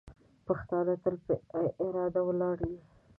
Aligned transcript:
پښتانه 0.47 0.93
تل 1.03 1.15
په 1.25 1.33
اراده 1.85 2.21
ولاړ 2.25 2.57
دي. 2.67 2.77